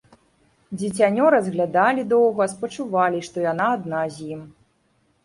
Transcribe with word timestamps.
Дзіцянё 0.81 1.25
разглядалі 1.35 2.05
доўга, 2.13 2.47
спачувалі, 2.53 3.19
што 3.29 3.45
яна 3.45 3.67
адна 3.77 4.01
з 4.17 4.31
ім. 4.33 4.41